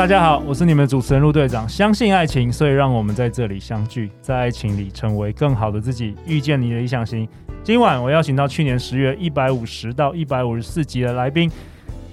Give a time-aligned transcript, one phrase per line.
[0.00, 1.68] 大家好，我是你们主持人陆队长。
[1.68, 7.28] 相信爱情，所以让我们在这里相聚，在爱情里成为更好的自己，遇见你的理想型。
[7.62, 11.52] 今晚我邀请到去年十月一百五十到一百五十四集的来宾，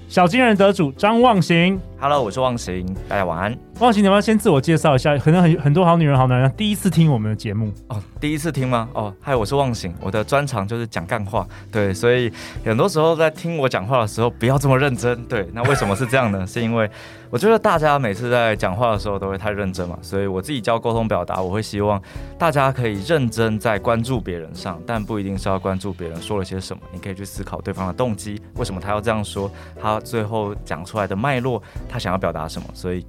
[0.10, 1.80] 小金人得主张望行。
[2.00, 3.58] Hello，我是忘形，大家晚安。
[3.80, 5.18] 忘形，你要不要先自我介绍一下？
[5.18, 8.88] 可能很很多好女人、好男人第一次听我们的节目哦，第一次听吗？
[8.94, 12.32] 哦，嗨，我是忘形，我的专长就是讲干话，对，所以
[12.64, 15.24] 很多时候在听我讲话的时候，不要这么认真。
[15.26, 16.46] 对，那为什么是这样呢？
[16.46, 16.88] 是因为
[17.32, 22.00] 我觉得大家每次在讲话的时候都会太认真嘛，所以我自己教沟通表达，我会希望
[22.38, 33.06] 大家可以认真在关注别人上，但不一定是要关注别人说了些什么，你可以去思考对方的动机，为什么他要这样说，他最后讲出来的脉络，他想要表达什么，所以。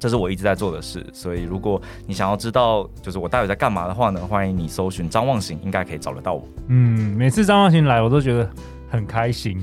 [0.00, 6.48] 这是我一直在做的事，所以如果你想要知道就是我到底在干嘛的话呢，欢迎你搜寻张望行，应该可以找得到我。
[6.68, 8.48] 嗯，每次张望行来，我都觉得
[8.88, 9.58] 很开心，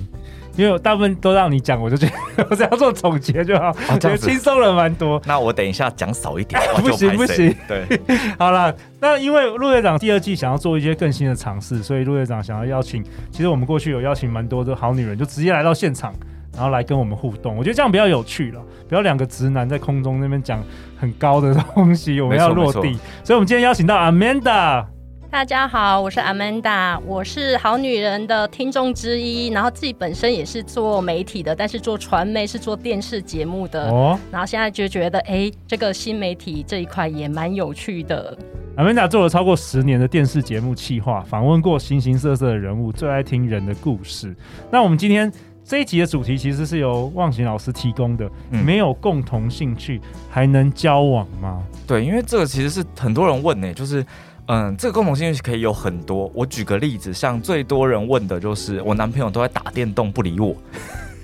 [0.58, 2.06] 因为我大部分都让你讲，我就觉
[2.36, 5.22] 得我只要做总结就好， 我觉得轻松了蛮多。
[5.26, 7.56] 那我等一下讲少一点，不行不行。
[7.66, 7.88] 对，
[8.38, 16.14] 好了，那因为陆队长第二季想要做一些更新的尝试，所以陆队长想要邀请，其实我们过去有邀请蛮多的好女人，就直接来到现场。
[16.56, 20.64] 然后来跟我们互动，我觉得这样比较有趣了，不要两个直男在空中那边讲
[20.98, 22.98] 很高的东西，我们要落地。
[23.24, 24.86] 所以，我们今天邀请到 Amanda。
[25.30, 33.90] 大家好，我是 Amanda，我是好女人的听众之一，然后自己本身也是做媒体的，但是做传媒是做电视节目的。
[33.90, 34.18] 哦。
[34.32, 38.38] 然后现在就觉得，哎，这个新媒体这一块也蛮有趣的。
[38.78, 44.34] Amanda 做了超过十年的电视节目企划，访问过形形色色的人物，最爱听人的故事。
[44.72, 45.30] 那我们今天。
[45.68, 50.00] 这一集的主题其实是由忘形老师提供的，嗯，没有共同兴趣
[50.30, 51.64] 还能交往吗？
[51.88, 54.06] 对，因为这个其实是很多人问呢，就是，
[54.46, 56.32] 嗯，这个共同兴趣可以有很多。
[56.36, 60.56] 我举个例子，像最多人问的就是，我男朋友都在打电动不理我。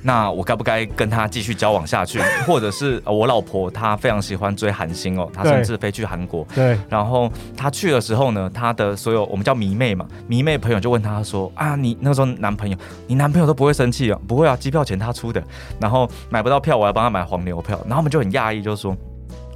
[0.03, 2.19] 那我该不该跟他继续交往下去？
[2.47, 6.45] 或者是我老婆她非常喜欢追韩星哦，她甚至飞去韩国。
[6.55, 6.77] 对。
[6.89, 14.19] 然后她去的时候呢，她的所有我们叫迷妹嘛，迷妹朋友就问她说：“啊，你那时候男朋友，你男朋友都不会生气啊？
[14.27, 15.43] 不会啊，机票钱他出的。
[15.79, 17.77] 然后买不到票，我要帮他买黄牛票。
[17.83, 18.95] 然后我们就很讶异，就说。”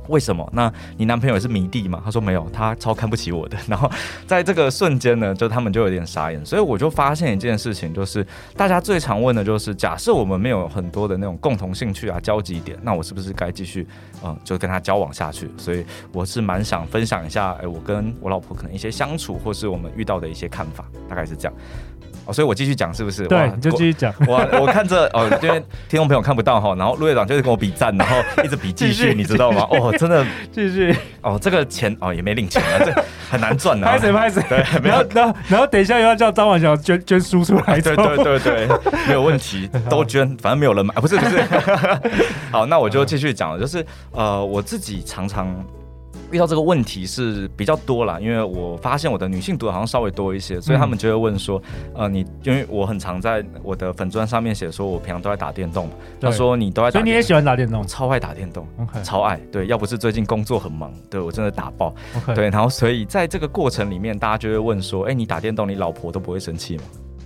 [0.08, 0.48] 为什么？
[0.54, 2.02] 那你男朋友也是迷弟吗？
[2.04, 3.58] 他说没有，他超看不起我的。
[3.68, 3.90] 然后
[4.28, 6.46] 在这个瞬间呢，就他们就有点傻眼。
[6.46, 13.88] 所以我就发现一件事情，就是大家最常问的就是，假设我们没有很多的那种共同兴趣啊、交集点，那我是不是该继续
[14.24, 15.50] 嗯，就跟他交往下去？
[15.58, 21.54] 所以我是蛮想分享一下，哎，我跟我老婆可能一些相处，或是我们遇到的一些看法，大概是这样。
[22.26, 23.28] 哦，所以我继续讲是不是？
[23.28, 24.14] 对，你就继续讲。
[24.28, 29.68] 我我看着哦，因为听众朋友看不到哈，然后陆队长就是跟我比赞，然后一直比继续，你知道吗？
[29.70, 30.96] 哦，真的继续。
[31.22, 33.92] 哦，这个钱哦也没领钱啊，这很难赚啊。
[33.92, 34.42] 拍谁拍谁？
[34.50, 35.06] 对，没有。
[35.14, 37.80] 然后然后等一下又要叫张忘形捐捐书出来。
[37.80, 38.68] 对对对对，
[39.08, 40.94] 没有问题， 都捐，反正没有人买。
[40.96, 41.44] 不是不是。
[42.52, 45.56] 好，那我就继续讲了，就是呃，我自己常常。
[46.32, 51.62] 遇到这个问题是比较多啦，因为我发现我的女性读者好像稍微多一些，所以他们就会问说，
[51.94, 59.04] 嗯、呃，你因为我很常在我的粉砖上面写说，我平常都在打电动，他说你都在打电动，所以你也喜欢打电动，超爱打电动，okay.
[59.04, 62.36] 超爱，对，要不是最近工作很忙，对我真的打爆，okay.
[62.36, 66.84] 对，然后所以在这个过程里面，大家就会问说，哎，你打电动，你老婆都不会生气吗？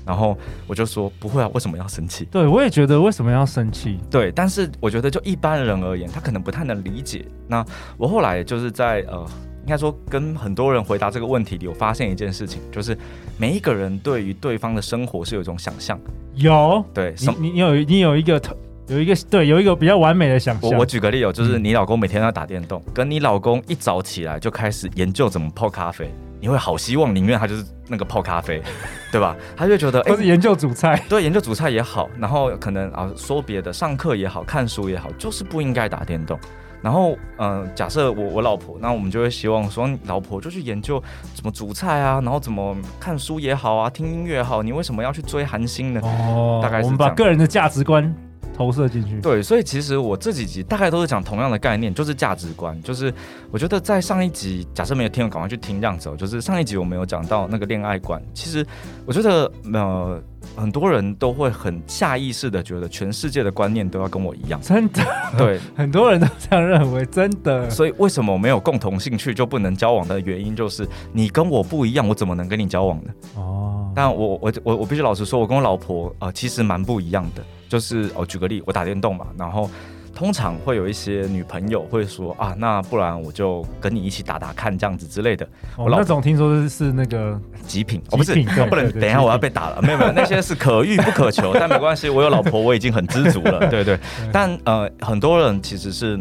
[0.09, 2.25] 然后我就说不会啊，为什么要生气？
[2.31, 3.99] 对，我也觉得为什么要生气？
[4.09, 7.23] 对，但是我觉得就一般人而言，他可能不太能理解。
[7.47, 7.63] 那
[7.95, 9.23] 我后来就是在呃，
[9.61, 12.97] 应该说跟很多人回答这个问题里，我发现一件事情，就是
[13.37, 15.99] 每一个人对于对方的生活是有一种想象。
[16.33, 18.41] 有，对，你你有你有一个
[18.89, 20.69] 有一个对有一个比较完美的想象。
[20.71, 26.09] 我我举个例哦，就是你老公每天要打电动，嗯，跟你老公一早起来就开始研究怎么泡咖啡。
[26.41, 28.61] 你会好希望宁愿他就是那个泡咖啡，
[29.11, 29.35] 对吧？
[29.57, 36.39] 他就觉得，或是研究煮菜，对，研究煮菜也好，然后可能啊说别的，上课也好看书也好，就是不应该打电动。
[36.81, 41.03] 然后，嗯、呃，假设我我老婆，那我们就会希望说，老婆就去研究
[41.35, 45.99] 怎么煮菜啊，然后怎么看书也好啊，听音乐也好，你为什么要去追韩星呢？
[46.01, 48.15] 哦，大概是我们把个人的价值观。
[48.59, 52.77] 投射进去，对，所以其实我这几集大概都是讲同样的概念，就是价值观。
[52.83, 53.11] 就是
[53.51, 56.13] 我觉得在上一集，假设没有听，赶快去听这样子。
[56.17, 58.65] 就是上一集我没有讲到那个恋爱观，其实
[59.05, 60.21] 我觉得呃
[60.59, 65.03] 很多人都会很下意识的觉得全世界的观念都要跟我一样，真的，
[65.37, 67.69] 对， 很多人都这样认为，真的。
[67.69, 73.11] 所以为什么没有共同兴趣就不能交往的原因，就是你跟我不一样，我怎么能跟你交往呢？
[73.35, 77.43] 哦，但我我我我必须老实说，我跟我老婆啊、呃，其实蛮不一样的。
[77.67, 79.69] 就是哦，举个例，我打电动嘛，然后。
[80.19, 85.45] 通常会有一些女朋友会说啊，那不然我就跟你一起打打看这样子之类的。
[85.77, 88.33] 哦、我那种听说是是那个极品，不是，
[88.69, 89.81] 不能等一下我要被打了。
[89.81, 93.59] 没有没有， 那些是可遇不可求，但没关系，我有老婆，我已经很知足了。
[93.69, 93.99] 对对，对，
[94.29, 96.19] 但呃，很多人其实是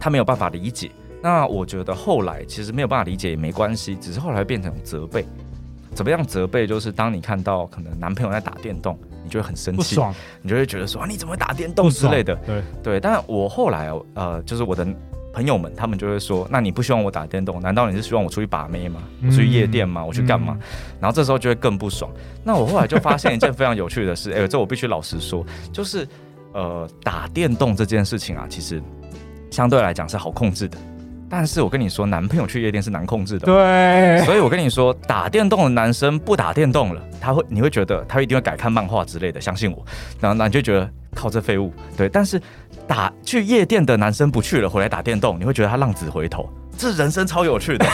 [0.00, 0.90] 他没有办法理解。
[1.22, 5.26] 那我觉得后来其实没有办法理解也没关系，只是后来变成责备。
[5.98, 6.64] 怎么样责备？
[6.64, 8.96] 就是当你看到可能男朋友在打电动。
[9.24, 12.34] 你就会很生气，爽你就会觉得说啊，你怎么会打电动之类的？
[12.46, 12.98] 对对。
[12.98, 14.86] 但我后来呃，就是我的
[15.34, 17.60] 朋友们，他们就会说，那你不希望我打电动？
[17.60, 19.02] 难道你是希望我出去把妹吗？
[19.22, 20.02] 我去夜店吗？
[20.02, 20.56] 我去干嘛？
[20.58, 20.66] 嗯、
[20.98, 22.10] 然后这时候就会更不爽。
[22.42, 26.08] 那我后来就发现一件非常有趣的事，哎、欸，这我必须老实说，就是
[26.54, 28.82] 呃，打电动这件事情啊，其实
[29.50, 30.78] 相对来讲是好控制的。
[31.30, 33.46] 但是我跟你说，男朋友去夜店是难控制的。
[33.46, 39.84] 对，所以我跟你说，打电动的男生不打电动了，他会，你会觉得他一定会改看漫画之类的，相信我。
[40.20, 41.72] 然后那你就觉得靠这废物。
[41.96, 42.40] 对，但是
[42.86, 47.86] 打去夜店的男生不去了，回来打电动，你会觉得他浪子回头，这人生超有趣的。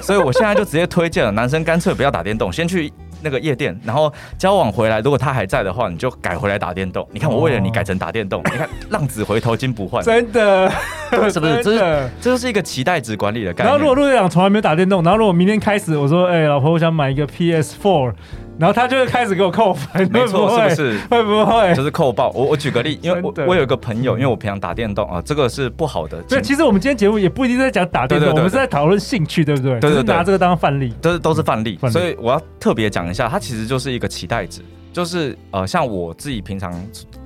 [0.00, 2.92] 所以我现在就直接推荐了，男生干脆不要打电动，先去。
[3.22, 7.06] 那个夜店，然后交往回来，如果他还在的话，你就改回来打电动。
[7.12, 10.70] 你看我为了你改成打电动，哦、你看浪子回头金不换，真的
[11.30, 11.62] 是不是？
[11.62, 11.78] 这是
[12.20, 13.66] 这就是一个期待值管理的概念。
[13.66, 18.12] 然后如果陆队长从来没有打电动，然后如果明天开始我说，哎、欸，老婆，我想买一个 PS4。
[18.58, 20.98] 然后他就会开始给我扣分，没错，是不是？
[21.08, 21.74] 会不会？
[21.74, 22.30] 就是扣爆。
[22.30, 26.20] 我我举个例，因为我我有一个朋友，因为我平常打电动啊，这个是不好的。
[26.22, 29.78] 对，其实我们今天节目也不一定在讲打电动，我们是在讨论兴趣，对不对？
[29.78, 31.78] 对对对，拿这个当范例，都是都是范例。
[31.90, 34.60] 所以我要特别讲一下，它其实就是一个期待值，
[34.92, 36.72] 就是呃，像我自己平常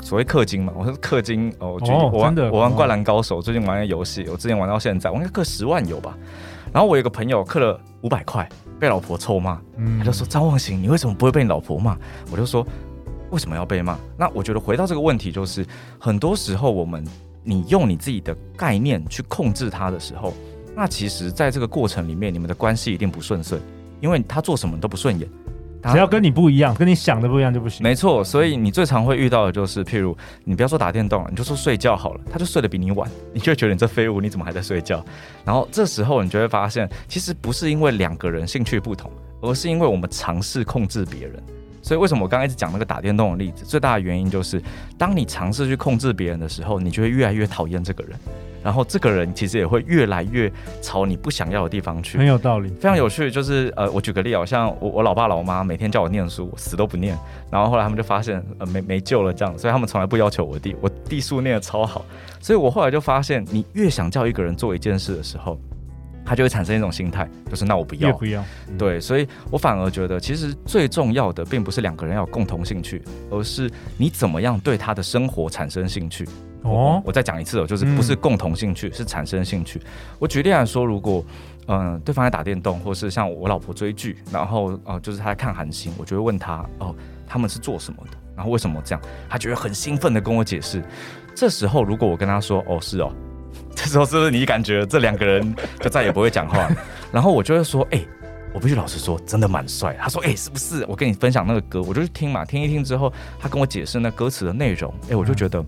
[0.03, 1.79] 所谓氪金嘛，我是氪金哦，
[2.13, 6.15] 我玩我玩灌篮高手，最近玩的游戏，我之前玩到现在，我应该氪十万有吧。
[6.73, 8.47] 然后我有个朋友氪了五百块。
[8.83, 9.61] 被老婆臭骂，
[9.97, 11.97] 他就说张望行，你为什么不会被你老婆骂？
[12.33, 12.67] 我就说
[13.31, 13.97] 为什么要被骂？
[14.19, 15.65] 那我觉得回到这个问题，就是
[16.01, 17.07] 很多时候我们
[17.45, 20.35] 你用你自己的概念去控制他的时候，
[20.75, 23.61] 那其实在这个过程里面，你们的关系一定不顺遂，
[24.01, 25.29] 因为他做什么都不顺眼。
[25.91, 27.83] 只要跟你不一样，跟你想的不一样就不行。
[27.83, 35.05] 没错，所以你最常会遇到的就是，譬如你不要说打电动了，你就说睡觉好了，他就睡得比你晚，你就会觉得你这废物，你怎么还在睡觉？
[35.45, 41.43] 然后这时候你就会发现，其实不是因为两个人兴趣不同，而是因为我们尝试控制别人。
[41.83, 43.65] 所以为什么我刚刚一直讲那个打电动的例子？
[43.65, 44.63] 最大的原因就是，
[44.97, 48.17] 当你尝试去控制别人的时候，你就会越来越讨厌这个人。
[48.63, 50.51] 然后这个人其实也会越来越
[50.81, 53.31] 朝你不想要的地方去，很有道理，非常有趣。
[53.31, 57.19] 就是呃，我举个例，好像我我老爸老妈每天叫我念书，我死都不念。
[57.51, 62.05] 然后后来他们就发现呃没没救了这样，所以他们从来不要求我弟，我弟书念的超好。
[62.41, 65.59] 所以我后来就发现，你越想叫一个人做一件事的时候，
[66.25, 68.45] 他就会产生一种心态，就是那我不要，不要。
[68.79, 76.27] 对，所以我反而觉得，其实最重要的并不是两个人要有共同兴趣，而是你怎么样对他的生活产生兴趣。
[76.63, 79.81] 哦，我再讲一次哦，就是不是共同兴趣，嗯、是产生兴趣。
[80.19, 81.25] 我举例来说，如果
[81.67, 86.95] 嗯、呃、对方在打电动，或是像我老婆追剧，然后哦、呃、就是他在看韩星，我就会问他哦、呃、
[87.27, 90.83] 他们是做什么的，然后为什么这样，他觉得很兴奋的跟我解释。
[91.35, 93.13] 这时候如果我跟他说哦是哦，
[93.75, 96.71] 这时候是不是你感觉这两个人就再也不会讲话？
[97.13, 98.07] 然后我就会说哎、欸，
[98.55, 99.97] 我必须老实说，真的蛮帅。
[100.01, 100.85] 他说哎、欸、是不是？
[100.89, 105.65] 我跟你分享那个歌，我就去听嘛，听一听之后，他跟我解释那歌词的内容，哎、欸、我就觉得。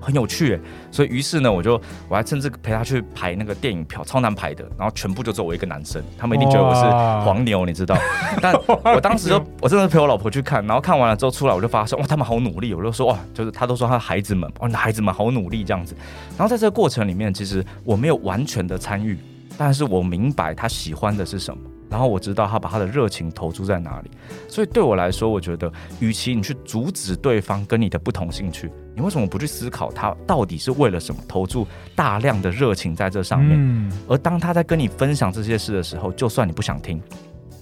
[0.00, 0.58] 很有趣，
[0.90, 6.80] 所以于是呢，我就我还甚至陪他去排那个电影票，超难排的，然后全部就只有我一个男生，他们一定觉得我是
[7.24, 7.96] 黄牛，你知道？
[8.40, 8.54] 但
[8.94, 15.94] 我当时就我真的陪我老婆去看，然后看完了之后出来，我就发现哇，他们好努力，我就说哇，就是他都说他的孩子们，哇，孩子们好努力这样子。
[16.36, 19.18] 然后在这个过程里面，其实我没有完全的参与，
[19.58, 21.62] 但是我明白他喜欢的是什么。
[21.90, 24.10] 然后我知道他把他的热情投注在哪里，
[24.48, 31.66] 所以对我来说，我觉得，与其你去阻止对方跟你的不同兴趣，你为什么不去思考他到底是为了什么投注
[31.96, 33.58] 大量的热情在这上面？
[33.58, 33.92] 嗯。
[34.08, 37.02] 而当他在跟你分享这些事的时候，就算你不想听。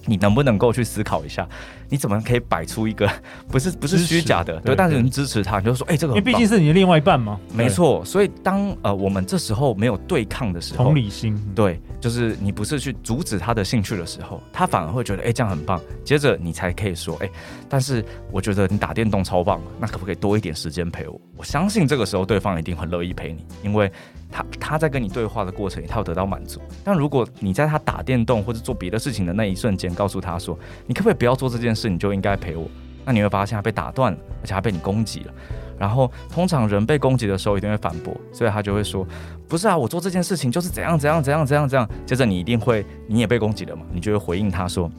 [0.09, 1.47] 你能不能够去思考一下，
[1.87, 3.07] 你怎么可以摆出一个
[3.47, 8.03] 不是不是虚假的，对，但是你支持他，你就说，哎，这个，因为毕竟是你的另外一半嘛，没错。
[8.03, 15.79] 所以当呃我们这时候没有对抗的时候，同理心，对，就是你不是去阻止他的兴趣的时候，他反而会觉得，哎，这样很棒。
[16.03, 17.29] 接着你才可以说，哎，
[17.67, 21.21] 但是我觉得你打电动超棒，那可不可以多一点时间陪我？
[21.37, 23.91] 我相信这个时候对方一定很乐意陪你，因为。
[24.31, 26.61] 他他在跟你对话的过程里，他有得到满足。
[26.83, 31.89] 但如果你在他打电动或者做别的事情的那一瞬间，告诉他说：“你可不可以不要做这件事？
[31.89, 32.67] 你就应该陪我。”
[33.05, 35.33] 那你会发现他被打断了，而且他被你攻击了。
[35.79, 39.07] 然后通常人被攻击的时候一定会反驳，所以他就会说
[39.47, 44.91] ：“不是啊，我做这件事情就是怎样怎样怎样怎样怎样。”接着你一定会，你也被攻击了嘛，你就会回应他说：“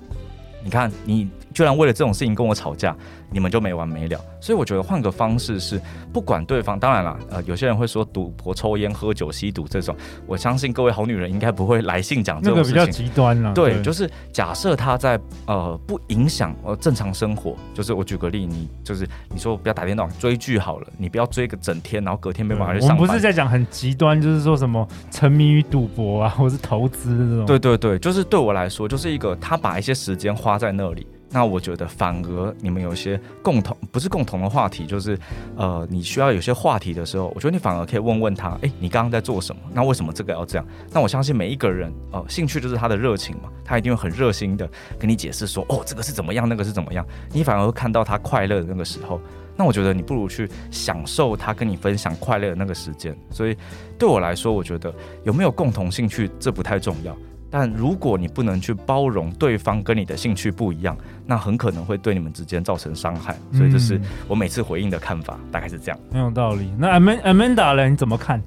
[0.62, 2.96] 你看你。”居然为了这种事情跟我吵架，
[3.28, 4.20] 你们就没完没了。
[4.40, 9.94] 所以我觉得换个方式是，不管对方，当然了，呃，有些人会说赌博、抽烟、喝酒、吸毒这种，
[10.28, 12.74] 我相信各位好女人应该不会来信讲这种事情。
[12.76, 13.52] 那个比较极端了。
[13.52, 22.96] 对，对就是假设他在呃不影响呃正常生活，就是我举个例，你就是你说不要打电脑、追剧好了，你不要追个整天，然后隔天没办法去上班。
[22.96, 27.44] 我们不是在讲很极端，就是说什么沉迷于赌博啊，或是投资这种。
[27.44, 31.06] 对对对，就是对我来说，就是一个他把一些时间花在那里。
[31.32, 35.16] 那我觉得反而你们有些共同，不是共同的话题，就是
[35.56, 39.62] 呃，你需要有些话题的时候，我觉得你反而可以问问他，诶，你刚刚在做什么？
[39.72, 40.66] 那为什么这个要这样？
[40.90, 47.06] 那我相信每一个人，呃，兴趣就是他的热情嘛，他一定会很热心的跟你解释说，哦，这个是怎么样，那个是怎么样。
[47.32, 49.20] 你反而会看到他快乐的那个时候，
[49.56, 53.16] 那我觉得你不如去享受他跟你分享快乐的那个时间。
[53.30, 53.56] 所以
[53.96, 54.92] 对我来说，我觉得
[55.22, 57.16] 有没有共同兴趣这不太重要。
[57.50, 63.36] 但如果你不能去包容对方跟你的兴趣不一样，那很可能会对你们之间造成伤害。
[63.52, 65.98] 所以这是我每次回应的看法，大概是这样。
[66.12, 66.70] 很有道理。
[66.78, 67.88] 那 Amanda 呢？
[67.88, 68.40] 你怎么看？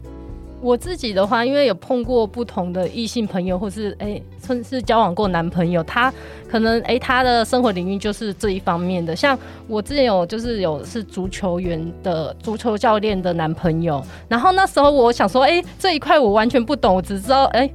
[0.61, 6.09] 我自己的话，因为有碰过不同的异性朋友，或是哎，甚至交往过男朋友，他
[6.47, 9.13] 可能哎，他的生活领域就是这一方面的。
[9.13, 17.69] 像我之前有就是有是足球员的足球教练的男朋友，然后那时候我想说，哎，这一块我完全不懂，我只知道哎。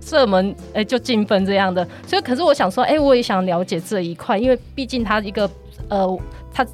[0.00, 5.50] 射门哎、就进分这样的，所以可是我想说，哎、我也想了解这一块，因为毕竟他一个
[5.88, 6.18] 呃，
[6.52, 6.66] 他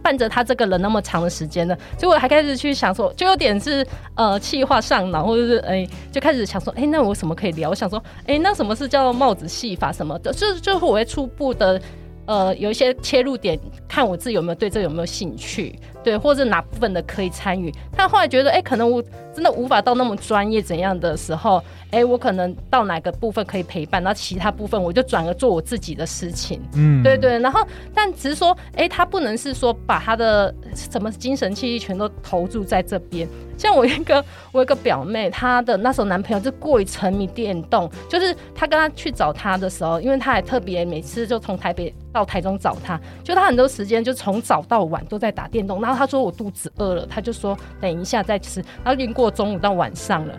[0.00, 7.70] 伴着他这个人那么长的时间呢，所以我还开始去想说，就有点是呃气话上脑，或者是哎、就开始想说，哎、那我什么可以聊？
[7.70, 10.32] 我想说，哎、那什么是叫帽子戏法什么的？
[10.32, 11.80] 就就是我会初步的
[12.26, 15.76] 呃有一些切入点，看我自己有没有对这有没有兴趣。
[16.02, 19.02] 对，或者哪部分的可以参与，但后来觉得，哎，可能我
[19.34, 26.60] 真的无法到那么专业怎样的时候，哎，我可能到哪个部分可以陪伴，那其他部分我就转而做我自己的事情。
[26.74, 27.38] 嗯，对对。
[27.38, 27.60] 然后，
[27.94, 33.28] 但只是说，哎，他不能是说把他的什么精神气力全都投注在这边。
[33.56, 48.60] 像我一个，我一个表妹，她的那时候男朋友就过于沉迷电动，就是她跟他去找他的时候，因为他还特别每次就从台北到台中找他，就他很多时间就从早到晚都在打电动，他说我肚子饿了，他就说等一下再吃。
[48.82, 50.34] 然后已经过中午到晚上了，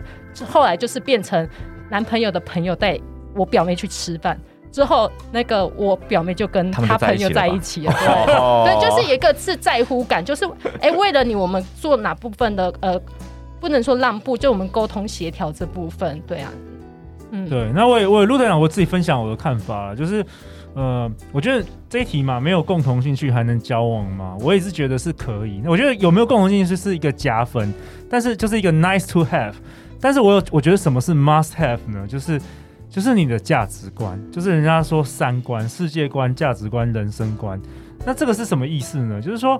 [0.48, 1.48] 后来就是变成
[1.90, 2.98] 男朋友的朋友带
[3.34, 4.38] 我表妹去吃饭，
[4.70, 7.92] 之后那个我表妹就跟他朋友在一起了。
[7.92, 10.44] 对，对，就是一个是在乎感，就是
[10.80, 13.00] 哎、欸，为了你，我们做哪部分的呃，
[13.60, 16.50] 不能说让步，就我们沟通协调这部分，对啊，
[17.30, 17.70] 嗯，对。
[17.74, 20.24] 那我也我也陆队长，我自己分享我的看法，就是。
[20.74, 24.36] 呃，我觉得这一题嘛，没有共同兴趣还能交往吗？
[24.40, 25.62] 我也是觉得是可以。
[25.64, 27.72] 我觉得有没有共同兴趣是一个加分，
[28.10, 29.54] 但是就是一个 nice to have。
[30.00, 32.06] 但是我有，我觉得什么是 must have 呢？
[32.06, 32.40] 就是
[32.90, 37.60] 就是你的价值观，就是人家说三观、世界观、价值观、人生观。
[38.04, 39.22] 那这个是什么意思呢？
[39.22, 39.58] 就是说。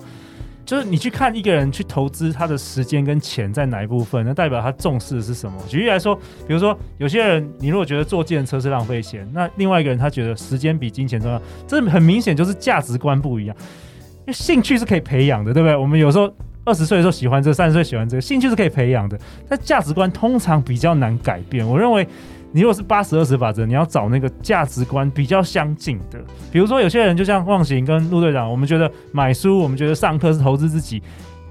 [0.65, 5.59] 就是你去看一个人去投资他的时间跟钱在哪一部分，那代表他重视的是什么？
[5.69, 6.15] 举例来说，
[6.47, 13.57] 比如说有些人，你如果觉得坐计程车是浪费钱，那另外一个人他觉得时间比金钱重要，这很明显就是价值观不一样。
[14.21, 15.77] 因为兴趣是可以培养的，对不对？
[15.77, 16.33] 我们有时候
[16.65, 19.19] 二十岁的时候喜欢这个，三十岁喜欢这个，兴趣是可以培养的，
[19.49, 21.67] 但价值观通常比较难改变。
[21.67, 22.07] 我认为。
[22.55, 26.21] 你如果是八十二十法则，你要找那个价值观比较相近的，
[26.53, 31.03] 比如说有些人就像忘形跟陆队长，我们觉得买书，我们觉得上课是投资自己。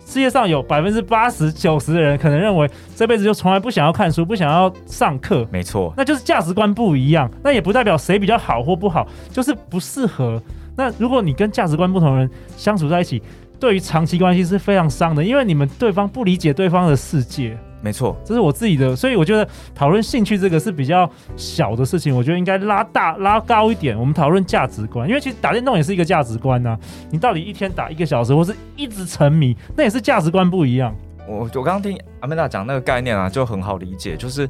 [0.05, 5.45] 世界上有百分之八十九十的人可能认为这辈子就从来不想要看书，不想要上课。
[5.51, 7.29] 没错，那就是价值观不一样。
[7.43, 10.41] 那也不代表谁比较好或不好，就是不适合。
[10.77, 13.21] 那如果你跟价值观不同的人相处在一起，
[13.59, 17.57] 对于长期关系是非常伤的，因为你们对方不理解对方的世界。
[17.83, 23.99] 没错，这是我自己的，所以我觉得讨论兴趣这个是比较小的事情，我觉得应该拉大拉高一点。
[23.99, 26.79] 我们讨论价值观，因为其实打电动也是一个价值观呐、啊。
[27.11, 30.95] 你到底一天打一个小时，或是一直沉迷，那也是价值观不一样。
[31.27, 34.49] 我我刚刚听阿曼达讲那个概念啊，就很好理解，就是。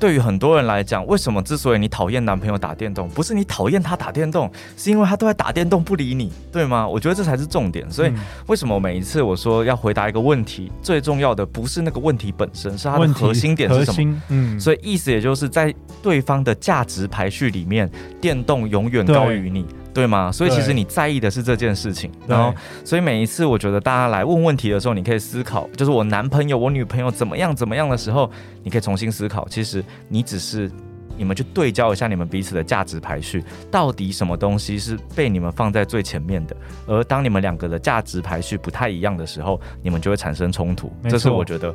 [0.00, 6.86] 对于很多人来讲，为什么之所以你讨厌男朋友打电动，不是你讨厌他打电动，是因为他都在打电动不理你，对吗？
[6.86, 7.90] 我觉得这才是重点。
[7.90, 8.12] 所以
[8.46, 14.22] 为什么每一次我说要回答一个问题，最重要的不是那个问题本身，是它的核心点是什么？
[14.28, 19.64] 嗯，所以意思也就是在对方的价值排序里面，电动永远高于你。
[19.94, 20.30] 对吗？
[20.32, 22.52] 所以其实你在意的是这件事情，然后
[22.84, 28.28] 所以每一次我觉得大家来问问题的时候，你可以思考，就是我男朋友、我女朋友怎么样怎么样的时候，
[28.64, 30.70] 你可以重新思考，其实你只是
[31.16, 36.56] 你们去对焦一下你们彼此的价值排序，到底什么东西是被你们放在最前面的？
[36.86, 40.92] 而当你们两个的价值排序不太一样的时候，你们就会产生冲突。
[41.08, 41.74] 这是我觉得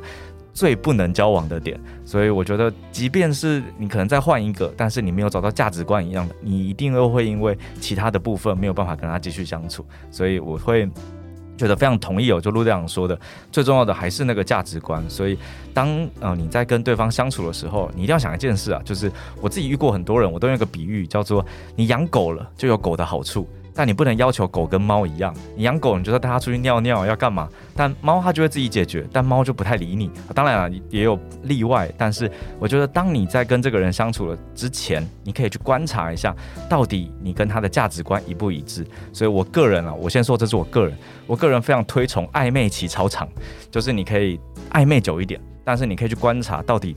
[0.52, 1.78] 最不能交往的点。
[2.04, 9.84] 所以我觉得，即便是你可能再换一个，但是你没有找到价值观一样的，你一定又会因为其他的部分没有办法跟他继续相处。
[10.10, 10.88] 所以我会。
[11.60, 13.18] 觉得非常同意哦，就陆队长说的，
[13.52, 15.04] 最重要的还是那个价值观。
[15.10, 15.36] 所以
[15.74, 19.12] 当呃你在跟对方相处的时候，你一定要想一件事啊，就是
[19.42, 21.44] 我自己遇过很多人，我都用一个比喻叫做，
[21.76, 23.46] 你养狗了就有狗的好处。
[23.80, 27.48] 但你不能要求狗跟猫一样，你养狗，你就说带它出去尿尿要干嘛？
[27.74, 30.10] 但猫它就会自己解决，但猫就不太理你。
[30.34, 36.36] 当然了，也有例外，但是我觉得当你在跟这个人相处了之前，你可以去观察一下，
[36.68, 38.86] 到底你跟他的价值观一不一致。
[39.14, 40.94] 所以我个人啊，我先说这是我个人，
[41.26, 43.26] 我个人非常推崇暧昧期超长，
[43.70, 44.38] 就是你可以
[44.72, 46.94] 暧昧久一点，但是你可以去观察到底。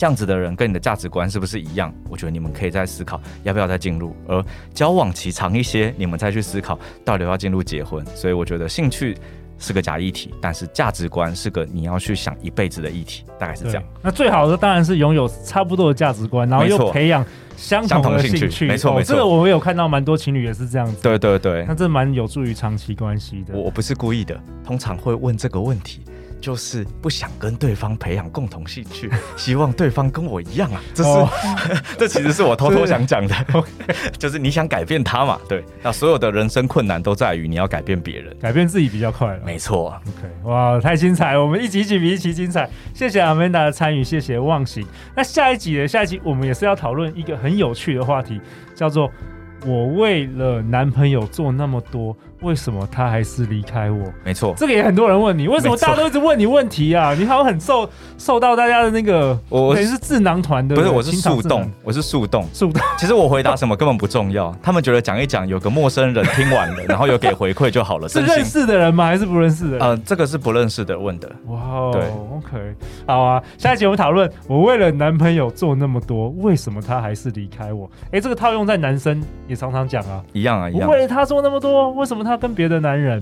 [0.00, 1.92] 这样子的人跟你的价值观是不是一样？
[2.08, 4.42] 我觉得你们可以再思考要不要再进入，而
[4.72, 8.02] 交往期长一些，你们再去思考到底要进入结婚。
[8.16, 9.14] 所以我觉得兴趣
[9.58, 13.82] 是个假议题，但是价值观是个你要去想一辈子的议题，大概是这样。
[14.00, 17.22] 那最好的当然是拥有差不多的价值观，然后又培养
[17.58, 18.66] 相同的兴趣。
[18.66, 20.96] 没错，没错，这个我们有看到蛮多情侣也是这样子。
[21.02, 23.52] 对对对，那这蛮有助于长期关系的。
[23.52, 26.00] 我我不是故意的，通常会问这个问题。
[26.40, 30.80] 就是不想跟对方培养共同兴趣， 希望对方跟我一样啊！
[30.94, 31.28] 这是，哦、
[31.98, 33.34] 这其实是我偷偷想讲的，
[34.18, 35.38] 就是你想改变他嘛？
[35.48, 39.40] 对，那所有的人生困难都在于你要改变别人，改变自己比较快了。
[39.44, 41.36] 没错，OK，哇，太精彩！
[41.38, 44.86] 我们一集一集比一集精彩，谢谢 Amanda 的参与，谢谢忘形。
[45.14, 48.40] 那下一集呢下一集，我们也是要讨论一个很有趣的话题，
[48.74, 49.10] 叫做
[49.66, 52.16] “我为了男朋友做那么多”。
[52.42, 53.98] 为什么他还是离开我？
[54.24, 57.14] 没错，这个也很多人问你，为什么大家都一直问你问题啊？
[57.14, 62.82] 你好像很受受到大家的那个，我等于是智囊团的，不是，我是树洞，我是树洞，树洞。
[62.98, 68.08] 其实我回答什么根本不重要， 他们觉得讲一讲，有个陌生人听完了， 然后有给回馈就好了。
[68.08, 69.06] 是认识的人吗？
[69.06, 69.80] 还是不认识的人？
[69.80, 71.30] 呃，这个是不认识的问的。
[71.46, 72.74] 哇，对，OK，
[73.06, 73.42] 好啊。
[73.58, 77.90] 下一节我们讨论，我为了男朋友做那么多，为什么他还是离开我？
[78.12, 80.88] 哎，这个套用在男生也常常讲啊，一样啊，一样。
[80.88, 83.20] 我为了他做那么多，为什么他跟别的男人？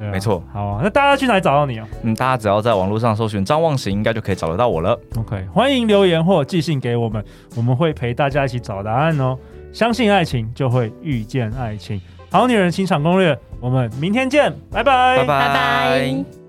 [0.00, 1.86] 啊、没错，好啊，那大家去哪里找到你啊？
[2.04, 4.98] 嗯，大家只要在网络上搜寻张望行，应该就可以找得到我了。
[5.18, 7.22] OK，欢迎留言或寄信给我们，
[7.54, 9.36] 我们会陪大家一起找答案哦。
[9.74, 12.00] 相信爱情，就会遇见爱情。
[12.30, 16.39] 好女人情场攻略，我们明天见，拜拜，拜拜。